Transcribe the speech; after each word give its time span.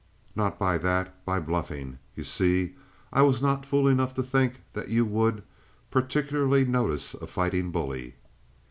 "Not 0.35 0.57
by 0.57 0.79
that. 0.79 1.23
By 1.25 1.39
bluffing. 1.39 1.99
You 2.15 2.23
see, 2.23 2.73
I 3.13 3.21
was 3.21 3.39
not 3.39 3.67
fool 3.67 3.87
enough 3.87 4.15
to 4.15 4.23
think 4.23 4.61
that 4.73 4.89
you 4.89 5.05
would 5.05 5.43
particularly 5.91 6.65
notice 6.65 7.13
a 7.13 7.27
fighting 7.27 7.69
bully." 7.69 8.15